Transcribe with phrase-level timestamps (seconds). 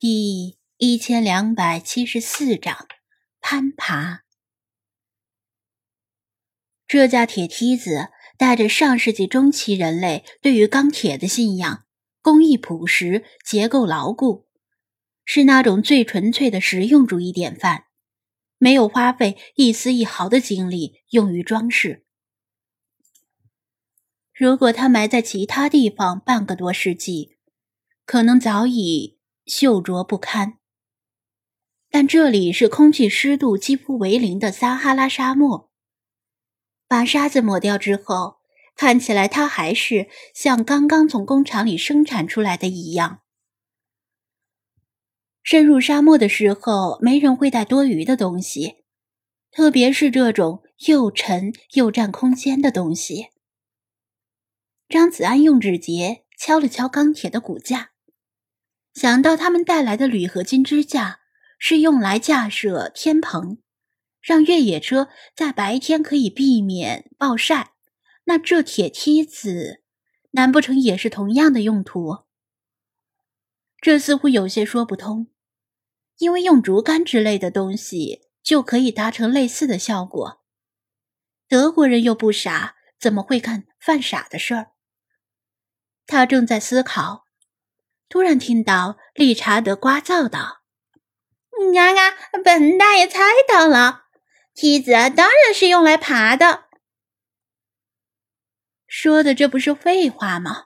[0.00, 2.88] 第一千两百七十四章
[3.38, 4.22] 攀爬。
[6.86, 8.08] 这架铁梯子
[8.38, 11.84] 带着上世纪中期人类对于钢铁的信仰，
[12.22, 14.48] 工艺朴实，结构牢固，
[15.26, 17.84] 是那种最纯粹的实用主义典范，
[18.56, 22.06] 没有花费一丝一毫的精力用于装饰。
[24.32, 27.36] 如果它埋在其他地方半个多世纪，
[28.06, 29.19] 可能早已。
[29.50, 30.58] 锈浊不堪，
[31.90, 35.72] 但这里是空气湿度几乎为零的撒哈拉沙漠。
[36.86, 38.36] 把沙子抹掉之后，
[38.76, 43.22] 看起来它还是像刚刚从工厂里生产出来的一样。
[45.42, 48.84] 深入沙漠的时候，没人会带多余的东西，
[49.50, 53.30] 特别是这种又沉又占空间的东西。
[54.88, 57.89] 张子安用指节敲了敲钢铁的骨架。
[58.92, 61.20] 想到他们带来的铝合金支架
[61.58, 63.58] 是用来架设天棚，
[64.20, 67.72] 让越野车在白天可以避免暴晒，
[68.24, 69.82] 那这铁梯子
[70.32, 72.24] 难不成也是同样的用途？
[73.80, 75.28] 这似乎有些说不通，
[76.18, 80.42] 因为用竹竿之类的东西就可以达成类似的效果。
[81.48, 84.72] 德国人又不傻，怎么会干犯傻的事儿？
[86.06, 87.29] 他正在思考。
[88.10, 90.62] 突然听到理查德聒噪道
[91.74, 94.06] ：“呀呀，本大爷猜到了，
[94.52, 96.64] 梯子当然是用来爬的。
[98.88, 100.64] 说的这不是废话吗？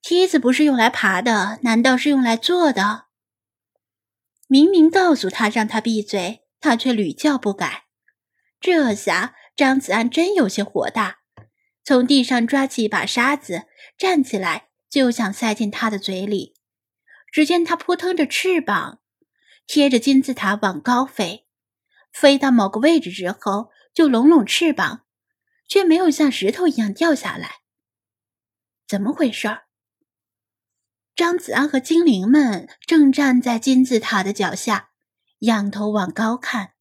[0.00, 3.08] 梯子不是用来爬的，难道是用来坐的？
[4.46, 7.84] 明明告诉他让他闭嘴，他却屡教不改。
[8.58, 11.18] 这下张子安真有些火大，
[11.84, 13.66] 从地上抓起一把沙子，
[13.98, 16.54] 站起来。”就想塞进他的嘴里，
[17.30, 19.00] 只见他扑腾着翅膀，
[19.66, 21.46] 贴着金字塔往高飞，
[22.12, 25.04] 飞到某个位置之后就拢拢翅膀，
[25.66, 27.56] 却没有像石头一样掉下来。
[28.86, 29.64] 怎么回事儿？
[31.14, 34.90] 张子安和精灵们正站在金字塔的脚下，
[35.40, 36.74] 仰头往高看。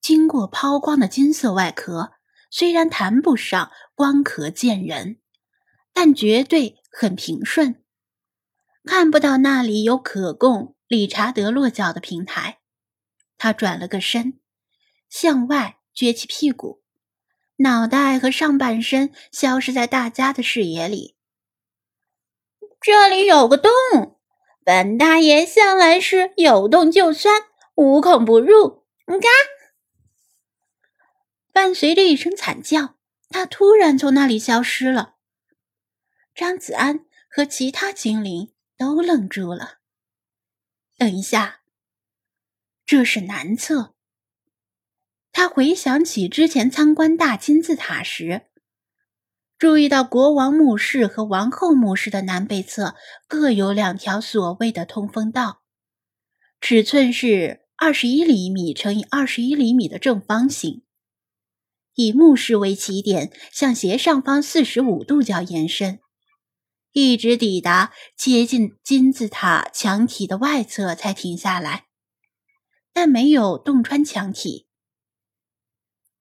[0.00, 2.12] 经过抛光的金色外壳，
[2.50, 5.19] 虽然谈不上光可见人。
[5.92, 7.82] 但绝对很平顺，
[8.84, 12.60] 看不到那里有可供理查德落脚的平台。
[13.36, 14.40] 他转了个身，
[15.08, 16.82] 向外撅起屁股，
[17.56, 21.16] 脑袋和上半身消失在大家的视野里。
[22.80, 23.70] 这里有个洞，
[24.64, 27.42] 本大爷向来是有洞就钻，
[27.74, 28.86] 无孔不入。
[29.06, 29.30] 你看！
[31.52, 32.96] 伴随着一声惨叫，
[33.28, 35.16] 他突然从那里消失了。
[36.34, 39.78] 张子安和其他精灵都愣住了。
[40.96, 41.60] 等一下，
[42.84, 43.94] 这是南侧。
[45.32, 48.46] 他回想起之前参观大金字塔时，
[49.56, 52.96] 注意到国王墓室和王后墓室的南北侧
[53.28, 55.62] 各有两条所谓的通风道，
[56.60, 60.82] 尺寸是二十一厘米乘以二十一厘米的正方形，
[61.94, 66.00] 以墓室为起点，向斜上方四十五度角延伸。
[66.92, 71.86] 一直抵达接近金字塔墙体的外侧才停下来，
[72.92, 74.66] 但没有洞穿墙体。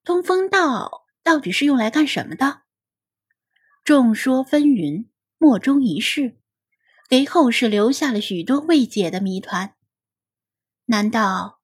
[0.03, 2.61] 通风道到底是用来干什么的？
[3.83, 5.07] 众说纷纭，
[5.39, 6.39] 莫衷一是，
[7.09, 9.75] 给后世留下了许多未解的谜团。
[10.85, 11.61] 难道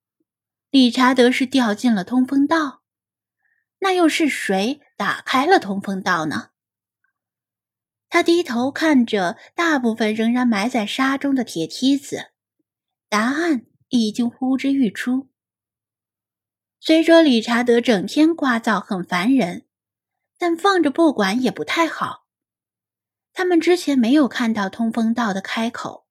[0.72, 2.82] 理查德是掉进了通风道？
[3.80, 6.50] 那又是谁打开了通风道呢？
[8.16, 12.28] 他低头看着大部分仍然埋在沙中的铁梯子，
[13.10, 15.28] 答案已经呼之欲出。
[16.80, 19.66] 虽说理查德整天聒噪很烦人，
[20.38, 22.26] 但放着不管也不太好。
[23.34, 26.08] 他们之前没有看到通风道的开口，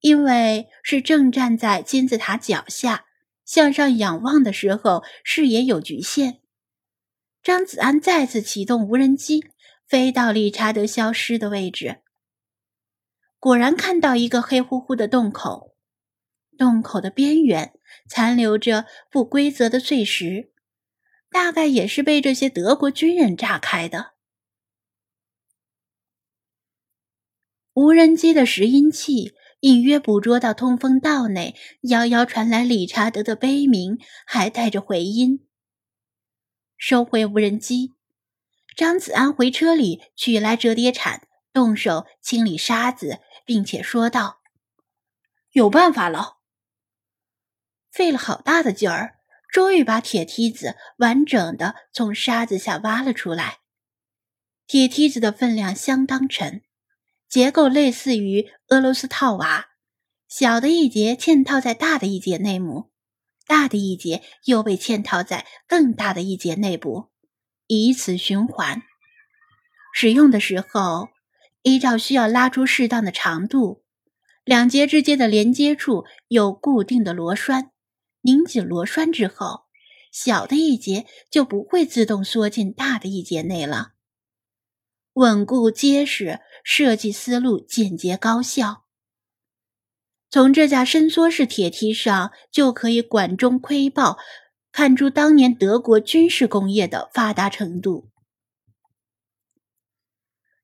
[0.00, 3.04] 因为是正站在金字塔脚下，
[3.44, 6.40] 向上仰望的时候视野有局限。
[7.42, 9.44] 张子安再次启动无人机。
[9.88, 12.02] 飞到理查德消失的位置，
[13.38, 15.74] 果然看到一个黑乎乎的洞口，
[16.58, 17.72] 洞口的边缘
[18.06, 20.52] 残留着不规则的碎石，
[21.30, 24.12] 大概也是被这些德国军人炸开的。
[27.72, 33.96] 无人机的拾音器隐约捕捉到通风道内遥遥传来理查德的悲鸣，
[34.26, 35.46] 还带着回音。
[36.76, 37.97] 收回无人机。
[38.78, 44.38] 张子安回车里取来折叠铲，动手清理沙子，并且说道
[45.50, 46.36] ：“有办法了。
[47.90, 49.16] 费了好大的劲儿，
[49.52, 53.58] 终于把铁梯子完整的从沙子下挖了出来。
[54.68, 56.62] 铁梯子的分量相当沉，
[57.28, 59.70] 结构类似于俄罗斯套娃，
[60.28, 62.92] 小的一节嵌套在大的一节内部，
[63.44, 67.10] 大的一节又被嵌套在更大的一节内部，
[67.68, 68.82] 以此循环。
[69.94, 71.08] 使用的时候，
[71.62, 73.84] 依照需要拉出适当的长度，
[74.44, 77.70] 两节之间的连接处有固定的螺栓，
[78.22, 79.66] 拧紧螺栓之后，
[80.12, 83.92] 小的一节就不会自动缩进大的一节内了。
[85.14, 88.84] 稳固结实，设计思路简洁高效。
[90.30, 94.18] 从这架伸缩式铁梯上就可以管中窥豹，
[94.78, 98.12] 看出当年德国军事工业的发达程度。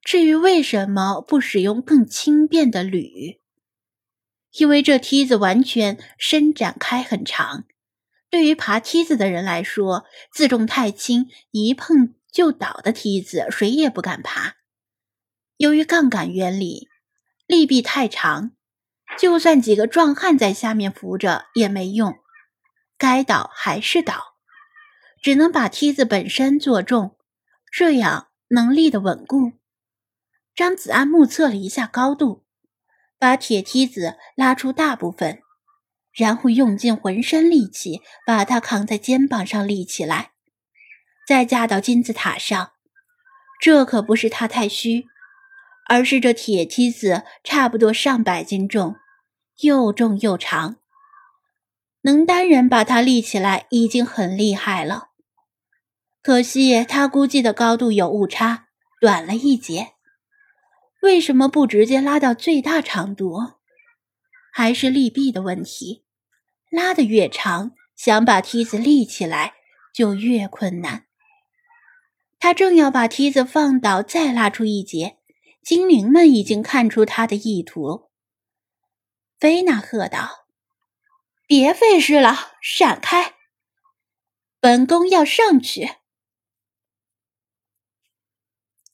[0.04, 3.40] 至于为什么不使用更轻便的铝，
[4.52, 7.64] 因为这梯子完全伸展开很长，
[8.30, 12.14] 对于爬梯子的人来说，自重太轻，一碰。
[12.30, 14.54] 就倒的梯子，谁也不敢爬。
[15.56, 16.88] 由于杠杆原理，
[17.48, 18.52] 力臂太长，
[19.18, 22.14] 就算几个壮汉在下面扶着也没用，
[23.04, 24.36] 该倒还是倒，
[25.20, 27.18] 只能把梯子本身做重，
[27.70, 29.52] 这样能立得稳固。
[30.54, 32.46] 张子安目测了一下高度，
[33.18, 35.42] 把铁梯子拉出大部分，
[36.14, 40.32] 然后用尽浑身力气把它扛在肩膀上立起来。
[41.28, 42.70] 再架到金字塔上，
[43.60, 45.04] 这可不是他太虚，
[45.90, 48.96] 而是这铁梯子差不多上百斤重，
[49.60, 50.76] 又重又长，
[52.04, 55.08] 能单人把它立起来已经很厉害了。
[56.22, 58.68] 可惜他估计的高度有误差，
[59.00, 59.94] 短了一截。
[61.00, 63.38] 为什么不直接拉到最大长度？
[64.52, 66.04] 还是利弊的问题，
[66.70, 69.54] 拉得越长，想把梯子立起来
[69.94, 71.06] 就越困难。
[72.38, 75.18] 他正要把梯子放倒，再拉出一截，
[75.62, 78.10] 精灵们已经看出他的意图。
[79.40, 80.43] 菲娜喝道
[81.46, 83.34] ：“别费事了，闪开！
[84.60, 85.96] 本宫要上去。”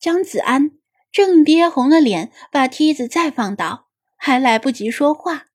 [0.00, 0.78] 张子安
[1.12, 5.48] 正憋红了脸，把梯子再放倒，还来不及说话，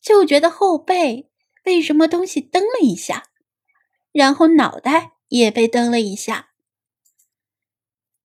[0.00, 1.30] 就觉得后背
[1.62, 3.24] 被什么东西蹬了一下，
[4.12, 6.50] 然后脑袋也被蹬了一下。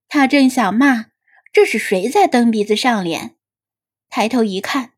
[0.08, 1.06] 他正想骂
[1.52, 3.36] 这是谁在蹬鼻子上脸，
[4.08, 4.94] 抬头一看，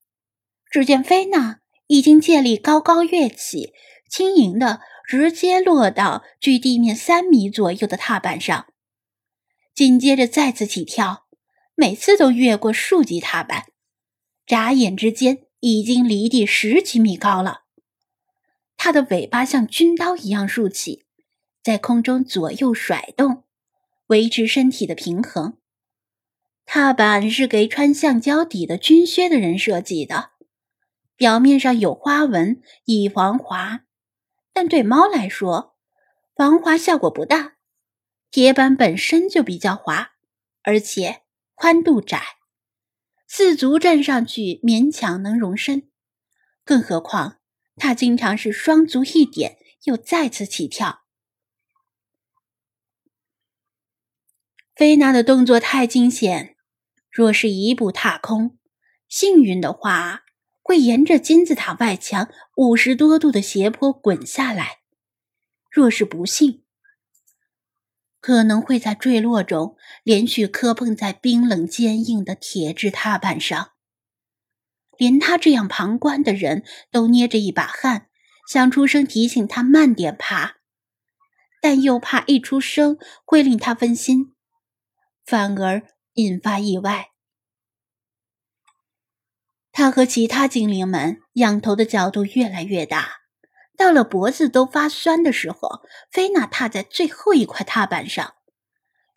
[0.70, 3.72] 只见菲娜已经借力高高跃起，
[4.08, 8.66] 轻盈的直接落到距地面三米左右的踏板上，
[9.74, 11.26] 紧接着再次起跳，
[11.74, 13.66] 每次都越过数级踏板，
[14.46, 17.62] 眨眼之间已经离地十几米高了。
[18.76, 21.06] 它的尾巴像军刀一样竖起，
[21.62, 23.44] 在空中左右甩动。
[24.08, 25.58] 维持身体的平衡。
[26.64, 30.30] 踏板是给穿橡胶底的军靴的人设计的，
[31.16, 33.84] 表面上有花纹以防滑，
[34.52, 35.76] 但对猫来说，
[36.34, 37.56] 防滑效果不大。
[38.30, 40.12] 铁板本身就比较滑，
[40.62, 41.22] 而且
[41.54, 42.22] 宽度窄，
[43.26, 45.90] 四足站上去勉强能容身，
[46.62, 47.38] 更何况
[47.76, 51.04] 它经常是双足一点又再次起跳。
[54.74, 56.56] 菲娜的动作太惊险，
[57.10, 58.58] 若是一步踏空，
[59.08, 60.24] 幸运的话
[60.66, 64.80] 会沿着金字塔外墙五十多度的斜坡滚下来；
[65.70, 66.64] 若是不幸，
[68.20, 73.74] 可能会在坠落中连续磕碰在冰冷坚硬的铁质踏板上。
[74.98, 78.08] 连他这样旁观的人都捏着一把汗，
[78.48, 80.56] 想出声提醒他慢点爬，
[81.62, 84.34] 但又怕一出声会令他分心。
[85.24, 87.10] 反而引发意外。
[89.78, 93.18] 他和其他精灵们仰头的角度越来越大，
[93.76, 98.36] 到了脖子都发酸的时候，菲娜踏在最后一块踏板上，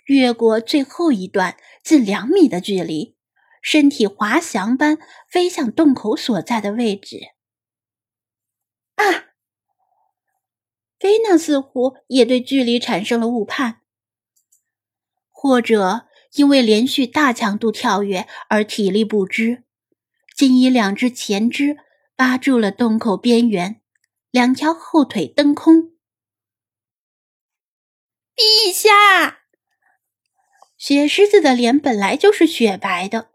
[0.08, 3.16] 越过最后一段近两米的距离，
[3.62, 4.98] 身体滑翔般
[5.30, 7.20] 飞向洞口所在的位置。
[8.96, 9.32] 啊！
[11.00, 13.80] 菲娜似乎也对距离产生了误判。
[15.30, 19.64] 或者因为连续大强度跳跃而体力不支，
[20.40, 21.76] 仅以两只前肢
[22.16, 23.82] 扒住了洞口边缘，
[24.32, 25.92] 两条后腿蹬空。
[28.38, 29.40] 陛下，
[30.78, 33.32] 雪狮子的脸本来就是雪白的，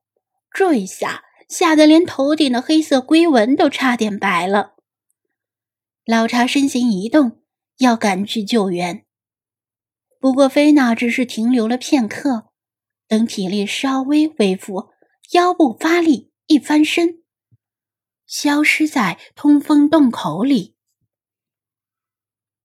[0.50, 4.76] 这一下吓得连头顶的黑色龟纹都差点白了。
[6.06, 7.42] 老茶身形一动，
[7.80, 9.04] 要赶去救援。
[10.18, 12.46] 不过菲娜只是停留了片刻，
[13.06, 14.88] 等体力稍微恢复，
[15.32, 17.22] 腰部发力，一翻身，
[18.26, 20.73] 消失在通风洞口里。